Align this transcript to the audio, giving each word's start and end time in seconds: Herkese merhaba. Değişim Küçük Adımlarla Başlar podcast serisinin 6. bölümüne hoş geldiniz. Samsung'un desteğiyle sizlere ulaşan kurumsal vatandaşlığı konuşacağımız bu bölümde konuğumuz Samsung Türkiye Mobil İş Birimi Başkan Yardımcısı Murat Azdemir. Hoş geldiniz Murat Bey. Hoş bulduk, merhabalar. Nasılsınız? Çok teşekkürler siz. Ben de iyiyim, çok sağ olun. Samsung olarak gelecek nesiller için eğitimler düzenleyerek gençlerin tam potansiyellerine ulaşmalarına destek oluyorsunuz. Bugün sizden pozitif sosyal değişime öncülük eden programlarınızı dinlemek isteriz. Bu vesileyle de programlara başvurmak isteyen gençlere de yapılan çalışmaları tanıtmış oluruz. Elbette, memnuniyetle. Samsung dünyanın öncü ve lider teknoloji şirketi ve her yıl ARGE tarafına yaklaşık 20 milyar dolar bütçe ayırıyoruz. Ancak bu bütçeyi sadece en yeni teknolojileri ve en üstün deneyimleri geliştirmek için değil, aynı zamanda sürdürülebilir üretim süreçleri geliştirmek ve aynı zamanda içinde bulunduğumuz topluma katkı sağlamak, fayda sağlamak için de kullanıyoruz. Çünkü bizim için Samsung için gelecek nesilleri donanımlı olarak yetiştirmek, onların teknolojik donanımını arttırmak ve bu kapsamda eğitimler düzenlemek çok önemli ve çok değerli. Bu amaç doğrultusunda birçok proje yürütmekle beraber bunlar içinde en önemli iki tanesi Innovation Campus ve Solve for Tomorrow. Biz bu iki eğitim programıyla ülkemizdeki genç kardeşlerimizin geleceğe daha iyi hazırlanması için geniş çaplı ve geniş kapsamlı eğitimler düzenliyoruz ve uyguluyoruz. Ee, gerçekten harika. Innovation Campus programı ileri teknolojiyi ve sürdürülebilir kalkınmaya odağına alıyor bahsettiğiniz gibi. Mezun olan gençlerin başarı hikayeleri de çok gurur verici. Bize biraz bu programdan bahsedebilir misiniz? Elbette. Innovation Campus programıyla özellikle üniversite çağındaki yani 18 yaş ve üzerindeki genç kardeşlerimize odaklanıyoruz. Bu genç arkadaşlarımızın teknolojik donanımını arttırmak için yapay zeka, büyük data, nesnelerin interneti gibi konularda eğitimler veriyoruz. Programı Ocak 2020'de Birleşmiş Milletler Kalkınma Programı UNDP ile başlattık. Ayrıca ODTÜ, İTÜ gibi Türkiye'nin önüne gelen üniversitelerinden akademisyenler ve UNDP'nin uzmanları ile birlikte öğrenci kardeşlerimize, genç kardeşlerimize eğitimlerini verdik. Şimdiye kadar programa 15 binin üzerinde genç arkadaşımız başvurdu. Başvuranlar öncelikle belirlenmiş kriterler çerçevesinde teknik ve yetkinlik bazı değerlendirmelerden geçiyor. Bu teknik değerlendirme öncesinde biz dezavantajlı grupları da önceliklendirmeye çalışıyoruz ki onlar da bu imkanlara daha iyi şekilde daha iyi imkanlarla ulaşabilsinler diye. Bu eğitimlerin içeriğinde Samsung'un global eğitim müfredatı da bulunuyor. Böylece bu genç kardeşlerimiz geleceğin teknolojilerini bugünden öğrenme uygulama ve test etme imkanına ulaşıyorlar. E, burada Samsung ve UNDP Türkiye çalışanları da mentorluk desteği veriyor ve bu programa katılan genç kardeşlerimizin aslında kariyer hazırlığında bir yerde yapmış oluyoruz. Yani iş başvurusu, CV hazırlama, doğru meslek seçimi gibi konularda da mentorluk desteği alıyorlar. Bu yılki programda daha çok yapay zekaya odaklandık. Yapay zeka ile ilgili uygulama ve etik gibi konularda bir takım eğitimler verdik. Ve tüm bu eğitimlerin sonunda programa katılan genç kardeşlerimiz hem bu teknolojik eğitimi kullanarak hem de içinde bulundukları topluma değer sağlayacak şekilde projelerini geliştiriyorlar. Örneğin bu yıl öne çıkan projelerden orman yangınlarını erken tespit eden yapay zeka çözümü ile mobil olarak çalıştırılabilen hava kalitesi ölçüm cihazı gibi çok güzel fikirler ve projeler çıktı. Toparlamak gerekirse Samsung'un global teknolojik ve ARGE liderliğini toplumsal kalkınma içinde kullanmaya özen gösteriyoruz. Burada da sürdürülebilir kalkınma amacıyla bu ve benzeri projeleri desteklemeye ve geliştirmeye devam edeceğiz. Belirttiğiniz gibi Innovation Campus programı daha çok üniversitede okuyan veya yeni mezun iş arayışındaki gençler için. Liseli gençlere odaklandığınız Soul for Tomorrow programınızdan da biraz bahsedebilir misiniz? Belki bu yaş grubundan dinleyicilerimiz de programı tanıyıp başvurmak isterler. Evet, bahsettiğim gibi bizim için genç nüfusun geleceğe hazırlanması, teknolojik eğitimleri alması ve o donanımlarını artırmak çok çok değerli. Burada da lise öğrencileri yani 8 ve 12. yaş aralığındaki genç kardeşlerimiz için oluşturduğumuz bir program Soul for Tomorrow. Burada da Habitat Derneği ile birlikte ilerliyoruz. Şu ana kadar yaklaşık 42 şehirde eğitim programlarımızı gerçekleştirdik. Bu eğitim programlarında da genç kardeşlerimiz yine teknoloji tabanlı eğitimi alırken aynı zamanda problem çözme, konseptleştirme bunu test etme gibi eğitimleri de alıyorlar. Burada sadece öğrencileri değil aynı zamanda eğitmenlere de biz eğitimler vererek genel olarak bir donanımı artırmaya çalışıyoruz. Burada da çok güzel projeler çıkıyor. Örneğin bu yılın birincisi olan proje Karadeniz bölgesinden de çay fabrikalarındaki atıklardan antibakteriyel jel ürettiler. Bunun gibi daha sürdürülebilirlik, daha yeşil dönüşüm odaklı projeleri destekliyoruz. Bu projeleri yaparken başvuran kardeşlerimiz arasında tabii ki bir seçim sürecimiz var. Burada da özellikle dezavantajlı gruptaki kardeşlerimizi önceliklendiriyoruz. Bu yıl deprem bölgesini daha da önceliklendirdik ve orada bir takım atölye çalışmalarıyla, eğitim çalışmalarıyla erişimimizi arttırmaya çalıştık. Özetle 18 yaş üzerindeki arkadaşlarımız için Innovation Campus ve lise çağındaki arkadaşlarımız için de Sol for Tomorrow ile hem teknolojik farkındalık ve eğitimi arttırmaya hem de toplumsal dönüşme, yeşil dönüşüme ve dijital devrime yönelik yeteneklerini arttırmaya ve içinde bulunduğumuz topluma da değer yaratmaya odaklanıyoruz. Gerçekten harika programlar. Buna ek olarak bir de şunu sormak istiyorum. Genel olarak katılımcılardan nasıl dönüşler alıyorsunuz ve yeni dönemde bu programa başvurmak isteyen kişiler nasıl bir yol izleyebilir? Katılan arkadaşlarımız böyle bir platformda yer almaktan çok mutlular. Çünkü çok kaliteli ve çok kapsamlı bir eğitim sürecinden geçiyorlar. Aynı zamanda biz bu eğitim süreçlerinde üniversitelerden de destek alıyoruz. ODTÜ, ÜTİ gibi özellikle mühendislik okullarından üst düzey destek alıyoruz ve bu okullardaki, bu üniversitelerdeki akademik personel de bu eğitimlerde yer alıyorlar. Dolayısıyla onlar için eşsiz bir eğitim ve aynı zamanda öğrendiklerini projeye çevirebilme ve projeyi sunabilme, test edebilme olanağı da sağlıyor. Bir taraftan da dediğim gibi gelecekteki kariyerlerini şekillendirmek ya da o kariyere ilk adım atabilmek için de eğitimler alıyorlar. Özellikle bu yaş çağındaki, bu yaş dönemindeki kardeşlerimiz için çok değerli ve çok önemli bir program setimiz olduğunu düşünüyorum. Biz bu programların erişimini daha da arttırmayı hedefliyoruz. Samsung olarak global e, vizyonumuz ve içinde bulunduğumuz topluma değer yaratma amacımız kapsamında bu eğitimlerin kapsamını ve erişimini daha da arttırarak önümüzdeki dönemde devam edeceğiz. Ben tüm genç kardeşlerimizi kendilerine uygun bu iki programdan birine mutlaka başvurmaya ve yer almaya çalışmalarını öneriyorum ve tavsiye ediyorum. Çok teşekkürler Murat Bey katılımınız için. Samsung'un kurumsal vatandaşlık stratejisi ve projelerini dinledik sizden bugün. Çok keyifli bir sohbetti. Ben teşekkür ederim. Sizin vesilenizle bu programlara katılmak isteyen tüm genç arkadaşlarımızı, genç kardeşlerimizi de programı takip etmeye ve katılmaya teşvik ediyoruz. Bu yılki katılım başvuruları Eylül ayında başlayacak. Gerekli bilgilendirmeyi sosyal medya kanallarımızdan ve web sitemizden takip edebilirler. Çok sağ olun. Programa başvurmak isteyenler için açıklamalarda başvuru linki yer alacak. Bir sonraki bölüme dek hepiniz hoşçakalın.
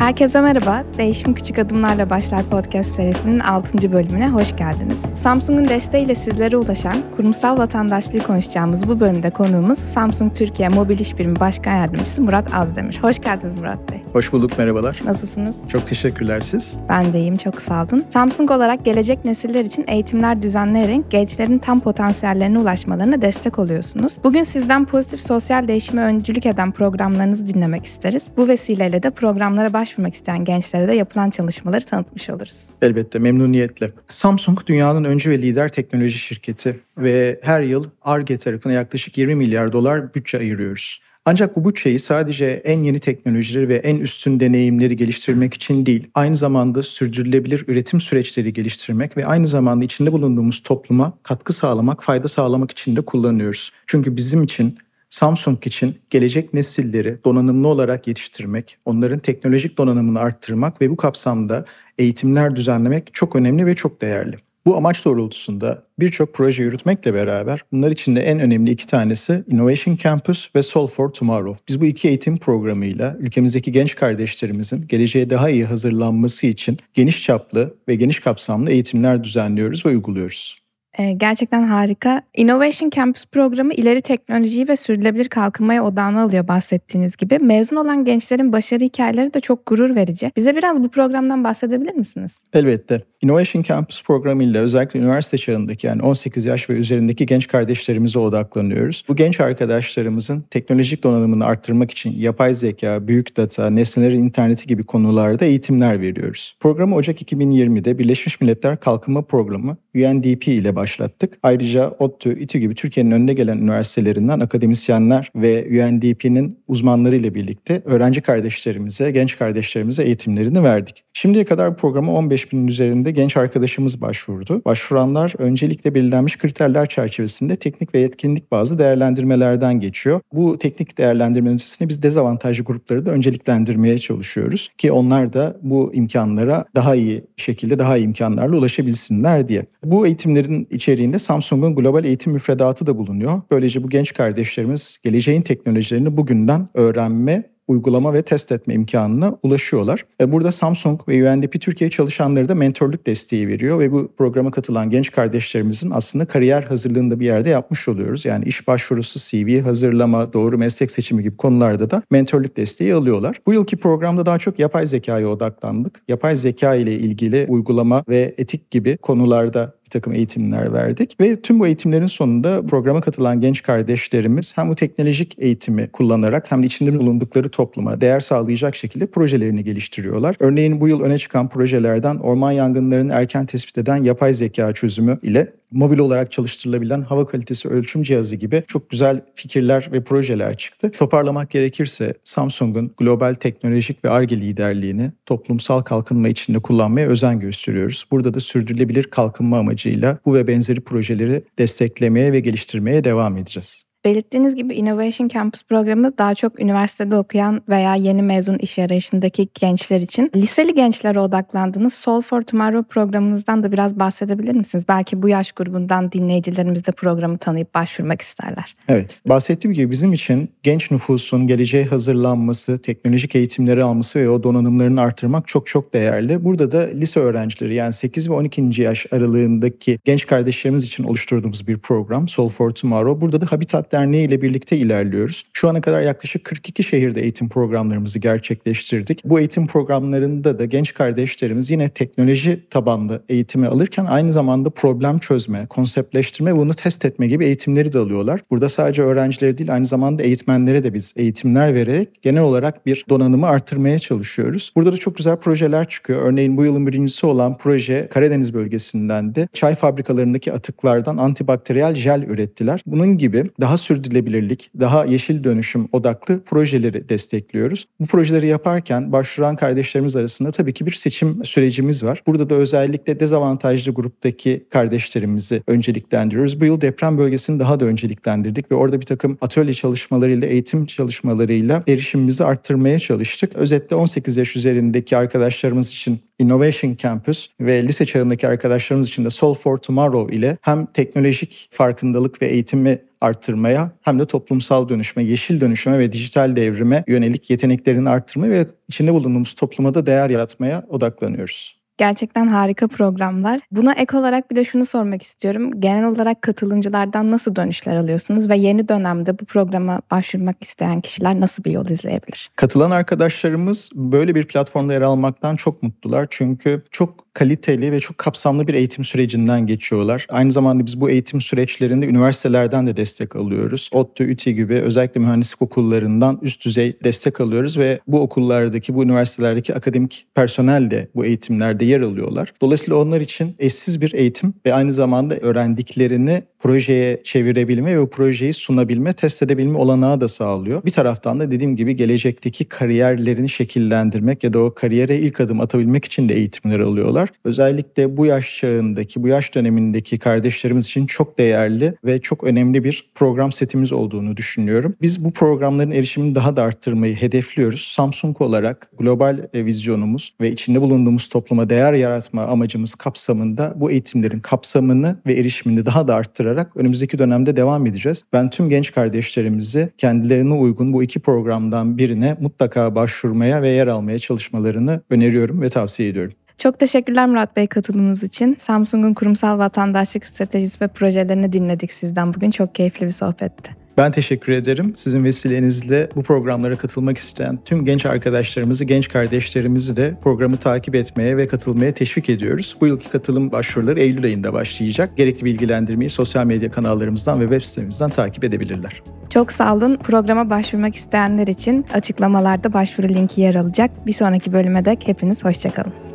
Herkese 0.00 0.40
merhaba. 0.40 0.84
Değişim 0.98 1.34
Küçük 1.34 1.58
Adımlarla 1.58 2.10
Başlar 2.10 2.42
podcast 2.42 2.94
serisinin 2.94 3.38
6. 3.38 3.92
bölümüne 3.92 4.28
hoş 4.28 4.56
geldiniz. 4.56 4.98
Samsung'un 5.22 5.68
desteğiyle 5.68 6.14
sizlere 6.14 6.56
ulaşan 6.56 6.96
kurumsal 7.16 7.58
vatandaşlığı 7.58 8.18
konuşacağımız 8.18 8.88
bu 8.88 9.00
bölümde 9.00 9.30
konuğumuz 9.30 9.78
Samsung 9.78 10.36
Türkiye 10.36 10.68
Mobil 10.68 10.98
İş 10.98 11.18
Birimi 11.18 11.40
Başkan 11.40 11.76
Yardımcısı 11.76 12.22
Murat 12.22 12.54
Azdemir. 12.54 12.98
Hoş 13.02 13.18
geldiniz 13.18 13.60
Murat 13.60 13.92
Bey. 13.92 13.98
Hoş 14.12 14.32
bulduk, 14.32 14.58
merhabalar. 14.58 15.00
Nasılsınız? 15.04 15.54
Çok 15.68 15.86
teşekkürler 15.86 16.40
siz. 16.40 16.78
Ben 16.88 17.12
de 17.12 17.18
iyiyim, 17.18 17.36
çok 17.36 17.62
sağ 17.62 17.84
olun. 17.84 18.02
Samsung 18.12 18.50
olarak 18.50 18.84
gelecek 18.84 19.24
nesiller 19.24 19.64
için 19.64 19.84
eğitimler 19.88 20.42
düzenleyerek 20.42 21.10
gençlerin 21.10 21.58
tam 21.58 21.80
potansiyellerine 21.80 22.58
ulaşmalarına 22.58 23.22
destek 23.22 23.58
oluyorsunuz. 23.58 24.16
Bugün 24.24 24.42
sizden 24.42 24.84
pozitif 24.84 25.20
sosyal 25.20 25.68
değişime 25.68 26.02
öncülük 26.02 26.46
eden 26.46 26.72
programlarınızı 26.72 27.46
dinlemek 27.46 27.86
isteriz. 27.86 28.22
Bu 28.36 28.48
vesileyle 28.48 29.02
de 29.02 29.10
programlara 29.10 29.72
başvurmak 29.72 30.14
isteyen 30.14 30.44
gençlere 30.44 30.88
de 30.88 30.94
yapılan 30.94 31.30
çalışmaları 31.30 31.84
tanıtmış 31.84 32.30
oluruz. 32.30 32.56
Elbette, 32.82 33.18
memnuniyetle. 33.18 33.90
Samsung 34.08 34.66
dünyanın 34.66 35.09
öncü 35.10 35.30
ve 35.30 35.42
lider 35.42 35.72
teknoloji 35.72 36.18
şirketi 36.18 36.80
ve 36.98 37.40
her 37.42 37.60
yıl 37.60 37.84
ARGE 38.02 38.38
tarafına 38.38 38.72
yaklaşık 38.72 39.18
20 39.18 39.34
milyar 39.34 39.72
dolar 39.72 40.14
bütçe 40.14 40.38
ayırıyoruz. 40.38 41.00
Ancak 41.24 41.56
bu 41.56 41.68
bütçeyi 41.68 41.98
sadece 41.98 42.46
en 42.46 42.82
yeni 42.82 43.00
teknolojileri 43.00 43.68
ve 43.68 43.76
en 43.76 43.96
üstün 43.96 44.40
deneyimleri 44.40 44.96
geliştirmek 44.96 45.54
için 45.54 45.86
değil, 45.86 46.06
aynı 46.14 46.36
zamanda 46.36 46.82
sürdürülebilir 46.82 47.64
üretim 47.68 48.00
süreçleri 48.00 48.52
geliştirmek 48.52 49.16
ve 49.16 49.26
aynı 49.26 49.48
zamanda 49.48 49.84
içinde 49.84 50.12
bulunduğumuz 50.12 50.62
topluma 50.62 51.18
katkı 51.22 51.52
sağlamak, 51.52 52.04
fayda 52.04 52.28
sağlamak 52.28 52.70
için 52.70 52.96
de 52.96 53.00
kullanıyoruz. 53.00 53.72
Çünkü 53.86 54.16
bizim 54.16 54.42
için 54.42 54.78
Samsung 55.10 55.66
için 55.66 55.98
gelecek 56.10 56.54
nesilleri 56.54 57.18
donanımlı 57.24 57.68
olarak 57.68 58.06
yetiştirmek, 58.06 58.78
onların 58.84 59.18
teknolojik 59.18 59.78
donanımını 59.78 60.20
arttırmak 60.20 60.80
ve 60.80 60.90
bu 60.90 60.96
kapsamda 60.96 61.64
eğitimler 61.98 62.56
düzenlemek 62.56 63.14
çok 63.14 63.36
önemli 63.36 63.66
ve 63.66 63.74
çok 63.74 64.00
değerli. 64.00 64.36
Bu 64.66 64.76
amaç 64.76 65.04
doğrultusunda 65.04 65.82
birçok 65.98 66.34
proje 66.34 66.62
yürütmekle 66.62 67.14
beraber 67.14 67.64
bunlar 67.72 67.90
içinde 67.90 68.20
en 68.20 68.40
önemli 68.40 68.70
iki 68.70 68.86
tanesi 68.86 69.44
Innovation 69.48 69.96
Campus 69.96 70.48
ve 70.56 70.62
Solve 70.62 70.90
for 70.90 71.08
Tomorrow. 71.12 71.60
Biz 71.68 71.80
bu 71.80 71.84
iki 71.84 72.08
eğitim 72.08 72.38
programıyla 72.38 73.16
ülkemizdeki 73.20 73.72
genç 73.72 73.94
kardeşlerimizin 73.94 74.86
geleceğe 74.88 75.30
daha 75.30 75.50
iyi 75.50 75.64
hazırlanması 75.64 76.46
için 76.46 76.78
geniş 76.94 77.24
çaplı 77.24 77.74
ve 77.88 77.94
geniş 77.94 78.20
kapsamlı 78.20 78.70
eğitimler 78.70 79.24
düzenliyoruz 79.24 79.86
ve 79.86 79.88
uyguluyoruz. 79.88 80.59
Ee, 80.98 81.12
gerçekten 81.12 81.62
harika. 81.62 82.22
Innovation 82.34 82.90
Campus 82.90 83.26
programı 83.26 83.74
ileri 83.74 84.02
teknolojiyi 84.02 84.68
ve 84.68 84.76
sürdürülebilir 84.76 85.28
kalkınmaya 85.28 85.84
odağına 85.84 86.22
alıyor 86.22 86.48
bahsettiğiniz 86.48 87.16
gibi. 87.16 87.38
Mezun 87.38 87.76
olan 87.76 88.04
gençlerin 88.04 88.52
başarı 88.52 88.84
hikayeleri 88.84 89.34
de 89.34 89.40
çok 89.40 89.66
gurur 89.66 89.94
verici. 89.94 90.32
Bize 90.36 90.56
biraz 90.56 90.82
bu 90.82 90.88
programdan 90.88 91.44
bahsedebilir 91.44 91.94
misiniz? 91.94 92.32
Elbette. 92.52 93.02
Innovation 93.22 93.62
Campus 93.62 94.02
programıyla 94.02 94.60
özellikle 94.60 95.00
üniversite 95.00 95.38
çağındaki 95.38 95.86
yani 95.86 96.02
18 96.02 96.44
yaş 96.44 96.70
ve 96.70 96.74
üzerindeki 96.74 97.26
genç 97.26 97.48
kardeşlerimize 97.48 98.18
odaklanıyoruz. 98.18 99.04
Bu 99.08 99.16
genç 99.16 99.40
arkadaşlarımızın 99.40 100.44
teknolojik 100.50 101.02
donanımını 101.02 101.44
arttırmak 101.44 101.90
için 101.90 102.12
yapay 102.12 102.54
zeka, 102.54 103.08
büyük 103.08 103.36
data, 103.36 103.70
nesnelerin 103.70 104.24
interneti 104.24 104.66
gibi 104.66 104.82
konularda 104.82 105.44
eğitimler 105.44 106.00
veriyoruz. 106.00 106.56
Programı 106.60 106.94
Ocak 106.94 107.22
2020'de 107.22 107.98
Birleşmiş 107.98 108.40
Milletler 108.40 108.80
Kalkınma 108.80 109.22
Programı 109.22 109.76
UNDP 109.94 110.48
ile 110.48 110.76
başlattık. 110.76 111.38
Ayrıca 111.42 111.90
ODTÜ, 111.98 112.38
İTÜ 112.38 112.58
gibi 112.58 112.74
Türkiye'nin 112.74 113.10
önüne 113.10 113.32
gelen 113.32 113.58
üniversitelerinden 113.58 114.40
akademisyenler 114.40 115.30
ve 115.36 115.66
UNDP'nin 115.70 116.58
uzmanları 116.68 117.16
ile 117.16 117.34
birlikte 117.34 117.82
öğrenci 117.84 118.20
kardeşlerimize, 118.20 119.10
genç 119.10 119.38
kardeşlerimize 119.38 120.02
eğitimlerini 120.02 120.62
verdik. 120.62 121.04
Şimdiye 121.12 121.44
kadar 121.44 121.76
programa 121.76 122.12
15 122.12 122.52
binin 122.52 122.66
üzerinde 122.66 123.10
genç 123.10 123.36
arkadaşımız 123.36 124.00
başvurdu. 124.00 124.62
Başvuranlar 124.64 125.32
öncelikle 125.38 125.94
belirlenmiş 125.94 126.38
kriterler 126.38 126.88
çerçevesinde 126.88 127.56
teknik 127.56 127.94
ve 127.94 127.98
yetkinlik 127.98 128.50
bazı 128.50 128.78
değerlendirmelerden 128.78 129.80
geçiyor. 129.80 130.20
Bu 130.32 130.58
teknik 130.58 130.98
değerlendirme 130.98 131.50
öncesinde 131.50 131.88
biz 131.88 132.02
dezavantajlı 132.02 132.64
grupları 132.64 133.06
da 133.06 133.10
önceliklendirmeye 133.10 133.98
çalışıyoruz 133.98 134.68
ki 134.78 134.92
onlar 134.92 135.32
da 135.32 135.56
bu 135.62 135.94
imkanlara 135.94 136.64
daha 136.74 136.94
iyi 136.94 137.24
şekilde 137.36 137.78
daha 137.78 137.96
iyi 137.96 138.04
imkanlarla 138.06 138.56
ulaşabilsinler 138.56 139.48
diye. 139.48 139.66
Bu 139.84 140.06
eğitimlerin 140.06 140.68
içeriğinde 140.70 141.18
Samsung'un 141.18 141.74
global 141.74 142.04
eğitim 142.04 142.32
müfredatı 142.32 142.86
da 142.86 142.98
bulunuyor. 142.98 143.42
Böylece 143.50 143.82
bu 143.82 143.88
genç 143.88 144.14
kardeşlerimiz 144.14 144.98
geleceğin 145.02 145.42
teknolojilerini 145.42 146.16
bugünden 146.16 146.68
öğrenme 146.74 147.50
uygulama 147.70 148.14
ve 148.14 148.22
test 148.22 148.52
etme 148.52 148.74
imkanına 148.74 149.38
ulaşıyorlar. 149.42 150.04
E, 150.20 150.32
burada 150.32 150.52
Samsung 150.52 151.08
ve 151.08 151.30
UNDP 151.30 151.60
Türkiye 151.60 151.90
çalışanları 151.90 152.48
da 152.48 152.54
mentorluk 152.54 153.06
desteği 153.06 153.48
veriyor 153.48 153.78
ve 153.78 153.92
bu 153.92 154.12
programa 154.18 154.50
katılan 154.50 154.90
genç 154.90 155.10
kardeşlerimizin 155.10 155.90
aslında 155.90 156.24
kariyer 156.24 156.62
hazırlığında 156.62 157.20
bir 157.20 157.26
yerde 157.26 157.48
yapmış 157.48 157.88
oluyoruz. 157.88 158.24
Yani 158.24 158.44
iş 158.44 158.68
başvurusu, 158.68 159.18
CV 159.18 159.60
hazırlama, 159.60 160.32
doğru 160.32 160.58
meslek 160.58 160.90
seçimi 160.90 161.22
gibi 161.22 161.36
konularda 161.36 161.90
da 161.90 162.02
mentorluk 162.10 162.56
desteği 162.56 162.94
alıyorlar. 162.94 163.40
Bu 163.46 163.52
yılki 163.52 163.76
programda 163.76 164.26
daha 164.26 164.38
çok 164.38 164.58
yapay 164.58 164.86
zekaya 164.86 165.28
odaklandık. 165.28 166.02
Yapay 166.08 166.36
zeka 166.36 166.74
ile 166.74 166.94
ilgili 166.94 167.46
uygulama 167.48 168.04
ve 168.08 168.34
etik 168.38 168.70
gibi 168.70 168.96
konularda 168.96 169.79
bir 169.90 169.92
takım 169.92 170.12
eğitimler 170.12 170.72
verdik. 170.72 171.20
Ve 171.20 171.40
tüm 171.40 171.60
bu 171.60 171.66
eğitimlerin 171.66 172.06
sonunda 172.06 172.66
programa 172.66 173.00
katılan 173.00 173.40
genç 173.40 173.62
kardeşlerimiz 173.62 174.56
hem 174.56 174.68
bu 174.68 174.74
teknolojik 174.74 175.36
eğitimi 175.38 175.88
kullanarak 175.88 176.50
hem 176.50 176.62
de 176.62 176.66
içinde 176.66 176.98
bulundukları 176.98 177.48
topluma 177.48 178.00
değer 178.00 178.20
sağlayacak 178.20 178.76
şekilde 178.76 179.06
projelerini 179.06 179.64
geliştiriyorlar. 179.64 180.36
Örneğin 180.40 180.80
bu 180.80 180.88
yıl 180.88 181.00
öne 181.00 181.18
çıkan 181.18 181.48
projelerden 181.48 182.16
orman 182.16 182.52
yangınlarını 182.52 183.12
erken 183.12 183.46
tespit 183.46 183.78
eden 183.78 183.96
yapay 183.96 184.34
zeka 184.34 184.72
çözümü 184.72 185.18
ile 185.22 185.52
mobil 185.70 185.98
olarak 185.98 186.32
çalıştırılabilen 186.32 187.02
hava 187.02 187.26
kalitesi 187.26 187.68
ölçüm 187.68 188.02
cihazı 188.02 188.36
gibi 188.36 188.62
çok 188.68 188.90
güzel 188.90 189.20
fikirler 189.34 189.88
ve 189.92 190.04
projeler 190.04 190.56
çıktı. 190.56 190.90
Toparlamak 190.90 191.50
gerekirse 191.50 192.14
Samsung'un 192.24 192.94
global 192.98 193.34
teknolojik 193.34 194.04
ve 194.04 194.10
ARGE 194.10 194.36
liderliğini 194.36 195.12
toplumsal 195.26 195.82
kalkınma 195.82 196.28
içinde 196.28 196.58
kullanmaya 196.58 197.08
özen 197.08 197.40
gösteriyoruz. 197.40 198.04
Burada 198.10 198.34
da 198.34 198.40
sürdürülebilir 198.40 199.04
kalkınma 199.04 199.58
amacıyla 199.58 200.18
bu 200.26 200.34
ve 200.34 200.46
benzeri 200.46 200.80
projeleri 200.80 201.42
desteklemeye 201.58 202.32
ve 202.32 202.40
geliştirmeye 202.40 203.04
devam 203.04 203.36
edeceğiz. 203.36 203.89
Belirttiğiniz 204.04 204.54
gibi 204.54 204.74
Innovation 204.74 205.28
Campus 205.28 205.64
programı 205.64 206.18
daha 206.18 206.34
çok 206.34 206.60
üniversitede 206.60 207.16
okuyan 207.16 207.62
veya 207.68 207.94
yeni 207.94 208.22
mezun 208.22 208.58
iş 208.58 208.78
arayışındaki 208.78 209.48
gençler 209.60 210.00
için. 210.00 210.30
Liseli 210.36 210.74
gençlere 210.74 211.20
odaklandığınız 211.20 211.94
Soul 211.94 212.22
for 212.22 212.42
Tomorrow 212.42 212.88
programınızdan 212.88 213.62
da 213.62 213.72
biraz 213.72 213.98
bahsedebilir 213.98 214.54
misiniz? 214.54 214.84
Belki 214.88 215.22
bu 215.22 215.28
yaş 215.28 215.52
grubundan 215.52 216.12
dinleyicilerimiz 216.12 216.86
de 216.86 216.92
programı 216.92 217.38
tanıyıp 217.38 217.74
başvurmak 217.74 218.22
isterler. 218.22 218.76
Evet, 218.88 219.18
bahsettiğim 219.28 219.74
gibi 219.74 219.90
bizim 219.90 220.12
için 220.12 220.50
genç 220.62 220.90
nüfusun 220.90 221.46
geleceğe 221.46 221.84
hazırlanması, 221.84 222.78
teknolojik 222.78 223.36
eğitimleri 223.36 223.84
alması 223.84 224.18
ve 224.18 224.30
o 224.30 224.42
donanımlarını 224.42 225.00
artırmak 225.00 225.48
çok 225.48 225.66
çok 225.66 225.92
değerli. 225.92 226.44
Burada 226.44 226.72
da 226.72 226.78
lise 226.78 227.20
öğrencileri 227.20 227.74
yani 227.74 227.92
8 227.92 228.30
ve 228.30 228.34
12. 228.34 228.82
yaş 228.82 229.06
aralığındaki 229.12 229.98
genç 230.04 230.26
kardeşlerimiz 230.26 230.84
için 230.84 231.04
oluşturduğumuz 231.04 231.68
bir 231.68 231.78
program 231.78 232.28
Soul 232.28 232.48
for 232.48 232.70
Tomorrow. 232.70 233.20
Burada 233.20 233.40
da 233.40 233.52
Habitat 233.52 233.89
Derneği 233.92 234.28
ile 234.28 234.42
birlikte 234.42 234.76
ilerliyoruz. 234.76 235.44
Şu 235.52 235.68
ana 235.68 235.80
kadar 235.80 236.00
yaklaşık 236.00 236.44
42 236.44 236.82
şehirde 236.82 237.20
eğitim 237.20 237.48
programlarımızı 237.48 238.18
gerçekleştirdik. 238.18 239.22
Bu 239.24 239.38
eğitim 239.38 239.66
programlarında 239.66 240.58
da 240.58 240.64
genç 240.64 240.94
kardeşlerimiz 240.94 241.70
yine 241.70 241.88
teknoloji 241.88 242.60
tabanlı 242.70 243.22
eğitimi 243.28 243.66
alırken 243.66 244.04
aynı 244.04 244.32
zamanda 244.32 244.70
problem 244.70 245.18
çözme, 245.18 245.66
konseptleştirme 245.66 246.56
bunu 246.56 246.74
test 246.74 247.04
etme 247.04 247.26
gibi 247.26 247.44
eğitimleri 247.44 247.92
de 247.92 247.98
alıyorlar. 247.98 248.40
Burada 248.50 248.68
sadece 248.68 249.02
öğrencileri 249.02 249.58
değil 249.58 249.74
aynı 249.74 249.86
zamanda 249.86 250.22
eğitmenlere 250.22 250.84
de 250.84 250.94
biz 250.94 251.12
eğitimler 251.16 251.74
vererek 251.74 252.22
genel 252.22 252.42
olarak 252.42 252.86
bir 252.86 253.04
donanımı 253.08 253.46
artırmaya 253.46 253.98
çalışıyoruz. 253.98 254.72
Burada 254.76 254.92
da 254.92 254.96
çok 254.96 255.16
güzel 255.16 255.36
projeler 255.36 255.88
çıkıyor. 255.88 256.22
Örneğin 256.22 256.56
bu 256.56 256.64
yılın 256.64 256.86
birincisi 256.86 257.26
olan 257.26 257.56
proje 257.58 258.08
Karadeniz 258.10 258.54
bölgesinden 258.54 259.34
de 259.34 259.48
çay 259.52 259.74
fabrikalarındaki 259.74 260.52
atıklardan 260.52 261.16
antibakteriyel 261.16 261.94
jel 261.94 262.22
ürettiler. 262.22 262.82
Bunun 262.86 263.18
gibi 263.18 263.44
daha 263.60 263.76
sürdürülebilirlik, 263.80 264.70
daha 264.80 265.04
yeşil 265.04 265.44
dönüşüm 265.44 265.88
odaklı 265.92 266.44
projeleri 266.44 267.08
destekliyoruz. 267.08 267.86
Bu 268.00 268.06
projeleri 268.06 268.46
yaparken 268.46 269.12
başvuran 269.12 269.56
kardeşlerimiz 269.56 270.16
arasında 270.16 270.50
tabii 270.50 270.72
ki 270.72 270.86
bir 270.86 270.92
seçim 270.92 271.44
sürecimiz 271.44 272.02
var. 272.02 272.22
Burada 272.26 272.50
da 272.50 272.54
özellikle 272.54 273.20
dezavantajlı 273.20 273.92
gruptaki 273.92 274.66
kardeşlerimizi 274.70 275.62
önceliklendiriyoruz. 275.66 276.60
Bu 276.60 276.64
yıl 276.64 276.80
deprem 276.80 277.18
bölgesini 277.18 277.60
daha 277.60 277.80
da 277.80 277.84
önceliklendirdik 277.84 278.70
ve 278.70 278.74
orada 278.74 279.00
bir 279.00 279.06
takım 279.06 279.38
atölye 279.40 279.74
çalışmalarıyla, 279.74 280.48
eğitim 280.48 280.86
çalışmalarıyla 280.86 281.82
erişimimizi 281.88 282.44
arttırmaya 282.44 283.00
çalıştık. 283.00 283.56
Özetle 283.56 283.96
18 283.96 284.36
yaş 284.36 284.56
üzerindeki 284.56 285.16
arkadaşlarımız 285.16 285.90
için 285.90 286.20
Innovation 286.40 286.96
Campus 286.96 287.48
ve 287.60 287.88
lise 287.88 288.06
çağındaki 288.06 288.48
arkadaşlarımız 288.48 289.08
için 289.08 289.24
de 289.24 289.30
Sol 289.30 289.54
for 289.54 289.76
Tomorrow 289.76 290.36
ile 290.36 290.58
hem 290.60 290.86
teknolojik 290.86 291.68
farkındalık 291.70 292.42
ve 292.42 292.46
eğitimi 292.46 292.98
arttırmaya 293.20 293.90
hem 294.02 294.18
de 294.18 294.26
toplumsal 294.26 294.88
dönüşme, 294.88 295.24
yeşil 295.24 295.60
dönüşüme 295.60 295.98
ve 295.98 296.12
dijital 296.12 296.56
devrime 296.56 297.04
yönelik 297.08 297.50
yeteneklerini 297.50 298.08
arttırmaya 298.08 298.52
ve 298.52 298.66
içinde 298.88 299.14
bulunduğumuz 299.14 299.54
topluma 299.54 299.94
da 299.94 300.06
değer 300.06 300.30
yaratmaya 300.30 300.86
odaklanıyoruz. 300.88 301.79
Gerçekten 302.00 302.46
harika 302.46 302.88
programlar. 302.88 303.60
Buna 303.70 303.92
ek 303.92 304.16
olarak 304.16 304.50
bir 304.50 304.56
de 304.56 304.64
şunu 304.64 304.86
sormak 304.86 305.22
istiyorum. 305.22 305.80
Genel 305.80 306.04
olarak 306.04 306.42
katılımcılardan 306.42 307.30
nasıl 307.30 307.56
dönüşler 307.56 307.96
alıyorsunuz 307.96 308.48
ve 308.48 308.56
yeni 308.56 308.88
dönemde 308.88 309.38
bu 309.38 309.44
programa 309.44 310.00
başvurmak 310.10 310.56
isteyen 310.60 311.00
kişiler 311.00 311.40
nasıl 311.40 311.64
bir 311.64 311.70
yol 311.70 311.88
izleyebilir? 311.88 312.50
Katılan 312.56 312.90
arkadaşlarımız 312.90 313.90
böyle 313.94 314.34
bir 314.34 314.44
platformda 314.44 314.92
yer 314.92 315.02
almaktan 315.02 315.56
çok 315.56 315.82
mutlular. 315.82 316.26
Çünkü 316.30 316.82
çok 316.90 317.34
kaliteli 317.34 317.92
ve 317.92 318.00
çok 318.00 318.18
kapsamlı 318.18 318.66
bir 318.66 318.74
eğitim 318.74 319.04
sürecinden 319.04 319.66
geçiyorlar. 319.66 320.26
Aynı 320.28 320.52
zamanda 320.52 320.86
biz 320.86 321.00
bu 321.00 321.10
eğitim 321.10 321.40
süreçlerinde 321.40 322.06
üniversitelerden 322.06 322.86
de 322.86 322.96
destek 322.96 323.36
alıyoruz. 323.36 323.90
ODTÜ, 323.92 324.24
ÜTİ 324.24 324.54
gibi 324.54 324.74
özellikle 324.74 325.20
mühendislik 325.20 325.62
okullarından 325.62 326.38
üst 326.42 326.64
düzey 326.64 326.96
destek 327.04 327.40
alıyoruz 327.40 327.78
ve 327.78 328.00
bu 328.06 328.20
okullardaki, 328.20 328.94
bu 328.94 329.04
üniversitelerdeki 329.04 329.74
akademik 329.74 330.26
personel 330.34 330.90
de 330.90 331.08
bu 331.14 331.24
eğitimlerde 331.24 331.84
yer 331.90 332.00
alıyorlar. 332.00 332.52
Dolayısıyla 332.62 332.96
onlar 332.96 333.20
için 333.20 333.54
eşsiz 333.58 334.00
bir 334.00 334.12
eğitim 334.12 334.54
ve 334.66 334.74
aynı 334.74 334.92
zamanda 334.92 335.36
öğrendiklerini 335.36 336.42
projeye 336.58 337.20
çevirebilme 337.24 338.00
ve 338.00 338.06
projeyi 338.10 338.52
sunabilme, 338.52 339.12
test 339.12 339.42
edebilme 339.42 339.78
olanağı 339.78 340.20
da 340.20 340.28
sağlıyor. 340.28 340.84
Bir 340.84 340.90
taraftan 340.90 341.40
da 341.40 341.50
dediğim 341.50 341.76
gibi 341.76 341.96
gelecekteki 341.96 342.64
kariyerlerini 342.64 343.48
şekillendirmek 343.48 344.44
ya 344.44 344.52
da 344.52 344.58
o 344.58 344.74
kariyere 344.74 345.18
ilk 345.18 345.40
adım 345.40 345.60
atabilmek 345.60 346.04
için 346.04 346.28
de 346.28 346.34
eğitimler 346.34 346.80
alıyorlar. 346.80 347.28
Özellikle 347.44 348.16
bu 348.16 348.26
yaş 348.26 348.58
çağındaki, 348.58 349.22
bu 349.22 349.28
yaş 349.28 349.54
dönemindeki 349.54 350.18
kardeşlerimiz 350.18 350.86
için 350.86 351.06
çok 351.06 351.38
değerli 351.38 351.94
ve 352.04 352.20
çok 352.20 352.44
önemli 352.44 352.84
bir 352.84 353.10
program 353.14 353.52
setimiz 353.52 353.92
olduğunu 353.92 354.36
düşünüyorum. 354.36 354.94
Biz 355.02 355.24
bu 355.24 355.30
programların 355.30 355.90
erişimini 355.90 356.34
daha 356.34 356.56
da 356.56 356.62
arttırmayı 356.62 357.14
hedefliyoruz. 357.14 357.80
Samsung 357.80 358.40
olarak 358.40 358.90
global 358.98 359.38
e, 359.54 359.64
vizyonumuz 359.64 360.34
ve 360.40 360.52
içinde 360.52 360.80
bulunduğumuz 360.80 361.28
topluma 361.28 361.70
değer 361.80 361.92
yaratma 361.92 362.42
amacımız 362.42 362.94
kapsamında 362.94 363.72
bu 363.76 363.90
eğitimlerin 363.90 364.40
kapsamını 364.40 365.16
ve 365.26 365.34
erişimini 365.34 365.86
daha 365.86 366.08
da 366.08 366.14
arttırarak 366.14 366.76
önümüzdeki 366.76 367.18
dönemde 367.18 367.56
devam 367.56 367.86
edeceğiz. 367.86 368.24
Ben 368.32 368.50
tüm 368.50 368.70
genç 368.70 368.92
kardeşlerimizi 368.92 369.92
kendilerine 369.98 370.54
uygun 370.54 370.92
bu 370.92 371.02
iki 371.02 371.20
programdan 371.20 371.98
birine 371.98 372.36
mutlaka 372.40 372.94
başvurmaya 372.94 373.62
ve 373.62 373.68
yer 373.68 373.86
almaya 373.86 374.18
çalışmalarını 374.18 375.00
öneriyorum 375.10 375.62
ve 375.62 375.68
tavsiye 375.68 376.08
ediyorum. 376.08 376.32
Çok 376.58 376.78
teşekkürler 376.78 377.26
Murat 377.26 377.56
Bey 377.56 377.66
katılımınız 377.66 378.22
için. 378.22 378.56
Samsung'un 378.60 379.14
kurumsal 379.14 379.58
vatandaşlık 379.58 380.26
stratejisi 380.26 380.80
ve 380.80 380.88
projelerini 380.88 381.52
dinledik 381.52 381.92
sizden 381.92 382.34
bugün. 382.34 382.50
Çok 382.50 382.74
keyifli 382.74 383.06
bir 383.06 383.12
sohbetti. 383.12 383.79
Ben 383.96 384.12
teşekkür 384.12 384.52
ederim. 384.52 384.92
Sizin 384.96 385.24
vesilenizle 385.24 386.08
bu 386.16 386.22
programlara 386.22 386.76
katılmak 386.76 387.18
isteyen 387.18 387.58
tüm 387.64 387.84
genç 387.84 388.06
arkadaşlarımızı, 388.06 388.84
genç 388.84 389.08
kardeşlerimizi 389.08 389.96
de 389.96 390.14
programı 390.22 390.56
takip 390.56 390.94
etmeye 390.94 391.36
ve 391.36 391.46
katılmaya 391.46 391.94
teşvik 391.94 392.30
ediyoruz. 392.30 392.76
Bu 392.80 392.86
yılki 392.86 393.10
katılım 393.10 393.52
başvuruları 393.52 394.00
Eylül 394.00 394.24
ayında 394.24 394.52
başlayacak. 394.52 395.16
Gerekli 395.16 395.44
bilgilendirmeyi 395.44 396.10
sosyal 396.10 396.46
medya 396.46 396.70
kanallarımızdan 396.70 397.40
ve 397.40 397.44
web 397.44 397.62
sitemizden 397.62 398.10
takip 398.10 398.44
edebilirler. 398.44 399.02
Çok 399.30 399.52
sağ 399.52 399.74
olun. 399.74 399.96
Programa 399.96 400.50
başvurmak 400.50 400.96
isteyenler 400.96 401.46
için 401.46 401.86
açıklamalarda 401.94 402.72
başvuru 402.72 403.08
linki 403.08 403.40
yer 403.40 403.54
alacak. 403.54 404.06
Bir 404.06 404.12
sonraki 404.12 404.52
bölüme 404.52 404.84
dek 404.84 405.08
hepiniz 405.08 405.44
hoşçakalın. 405.44 406.09